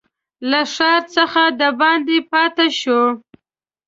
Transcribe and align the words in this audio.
له 0.49 0.61
ښار 0.73 1.01
څخه 1.15 1.43
دباندي 1.59 2.19
پاته 2.31 2.67
شو. 2.79 3.01